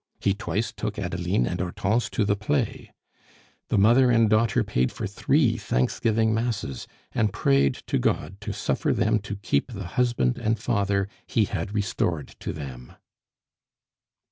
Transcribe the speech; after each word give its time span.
He 0.19 0.33
twice 0.33 0.71
took 0.71 0.97
Adeline 0.97 1.45
and 1.45 1.59
Hortense 1.59 2.09
to 2.09 2.25
the 2.25 2.35
play. 2.35 2.91
The 3.69 3.77
mother 3.77 4.09
and 4.09 4.31
daughter 4.31 4.63
paid 4.63 4.91
for 4.91 5.05
three 5.05 5.57
thanksgiving 5.57 6.33
masses, 6.33 6.87
and 7.11 7.31
prayed 7.31 7.75
to 7.85 7.99
God 7.99 8.41
to 8.41 8.51
suffer 8.51 8.93
them 8.93 9.19
to 9.19 9.35
keep 9.35 9.71
the 9.73 9.83
husband 9.85 10.39
and 10.39 10.57
father 10.57 11.07
He 11.27 11.45
had 11.45 11.75
restored 11.75 12.29
to 12.39 12.51
them. 12.51 12.93